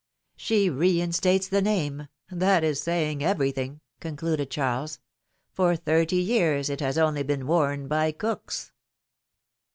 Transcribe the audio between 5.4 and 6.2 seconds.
^^For thirty